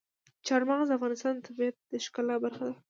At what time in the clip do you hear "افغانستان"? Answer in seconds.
0.97-1.33